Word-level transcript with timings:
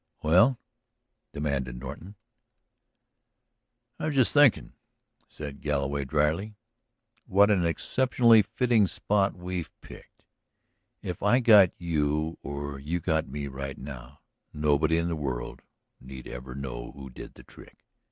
"Well?" 0.23 0.57
demanded 1.31 1.75
Norton. 1.79 2.15
"I 3.99 4.07
was 4.07 4.15
just 4.15 4.33
thinking," 4.33 4.73
said 5.27 5.61
Galloway 5.61 6.05
dryly, 6.05 6.55
"what 7.27 7.51
an 7.51 7.63
exceptionally 7.67 8.41
fitting 8.41 8.87
spot 8.87 9.35
we've 9.35 9.69
picked! 9.79 10.25
If 11.03 11.21
I 11.21 11.39
got 11.39 11.69
you 11.79 12.39
or 12.41 12.79
you 12.79 12.99
got 12.99 13.27
me 13.27 13.45
right 13.45 13.77
now 13.77 14.21
nobody 14.51 14.97
in 14.97 15.07
the 15.07 15.15
world 15.15 15.61
need 15.99 16.25
ever 16.27 16.55
know 16.55 16.91
who 16.93 17.11
did 17.11 17.35
the 17.35 17.43
trick. 17.43 17.85